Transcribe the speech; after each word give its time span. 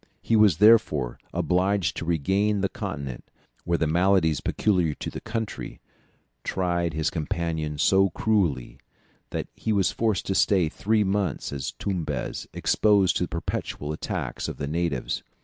He 0.23 0.35
was, 0.35 0.57
therefore, 0.57 1.19
obliged 1.31 1.95
to 1.97 2.05
regain 2.05 2.61
the 2.61 2.69
continent, 2.69 3.23
where 3.65 3.77
the 3.77 3.85
maladies 3.85 4.41
peculiar 4.41 4.95
to 4.95 5.11
the 5.11 5.21
country 5.21 5.79
tried 6.43 6.95
his 6.95 7.11
companions 7.11 7.83
so 7.83 8.09
cruelly, 8.09 8.79
that 9.29 9.47
he 9.53 9.71
was 9.71 9.91
forced 9.91 10.25
to 10.25 10.33
stay 10.33 10.69
three 10.69 11.03
months 11.03 11.53
at 11.53 11.71
Tumbez, 11.77 12.47
exposed 12.51 13.15
to 13.17 13.25
the 13.25 13.27
perpetual 13.27 13.93
attacks 13.93 14.47
of 14.47 14.57
the 14.57 14.65
natives. 14.65 15.21